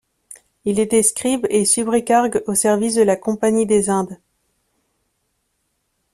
[0.65, 4.19] Il était scribe et subrécargue au service de la compagnie des Indes.